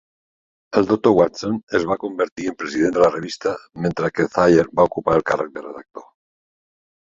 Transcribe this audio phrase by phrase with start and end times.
[0.79, 3.55] El doctor Watson es va convertir en president de la revista
[3.85, 6.11] mentre que Thayer va ocupar el càrrec de redactor.